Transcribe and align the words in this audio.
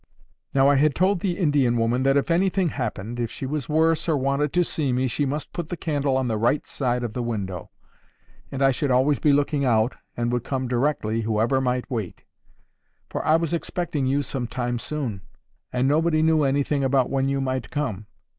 —'Now 0.55 0.67
I 0.67 0.77
had 0.77 0.95
told 0.95 1.19
the 1.19 1.37
Indian 1.37 1.77
woman 1.77 2.01
that 2.01 2.17
if 2.17 2.31
anything 2.31 2.69
happened, 2.69 3.19
if 3.19 3.29
she 3.29 3.45
was 3.45 3.69
worse, 3.69 4.09
or 4.09 4.17
wanted 4.17 4.51
to 4.53 4.63
see 4.63 4.91
me, 4.91 5.07
she 5.07 5.27
must 5.27 5.53
put 5.53 5.69
the 5.69 5.77
candle 5.77 6.17
on 6.17 6.27
the 6.27 6.39
right 6.39 6.65
side 6.65 7.03
of 7.03 7.13
the 7.13 7.21
window, 7.21 7.69
and 8.51 8.63
I 8.63 8.71
should 8.71 8.89
always 8.89 9.19
be 9.19 9.31
looking 9.31 9.63
out, 9.63 9.97
and 10.17 10.31
would 10.31 10.43
come 10.43 10.67
directly, 10.67 11.21
whoever 11.21 11.61
might 11.61 11.85
wait. 11.87 12.23
For 13.09 13.23
I 13.23 13.35
was 13.35 13.53
expecting 13.53 14.07
you 14.07 14.23
some 14.23 14.47
time 14.47 14.79
soon, 14.79 15.21
and 15.71 15.87
nobody 15.87 16.23
knew 16.23 16.45
anything 16.45 16.83
about 16.83 17.11
when 17.11 17.29
you 17.29 17.39
might 17.39 17.69
come. 17.69 18.07